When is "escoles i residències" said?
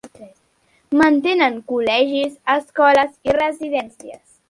2.57-4.23